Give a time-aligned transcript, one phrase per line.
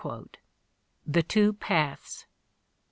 [1.05, 2.25] ("The Two Paths.")